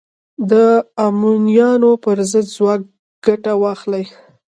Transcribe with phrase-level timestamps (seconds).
[0.51, 0.53] د
[1.05, 2.81] امویانو پر ضد ځواک
[3.25, 4.05] ګټه واخلي